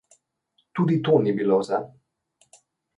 Tudi 0.79 0.97
to 1.09 1.15
ni 1.27 1.37
bilo 1.43 1.61
vse. 1.63 1.85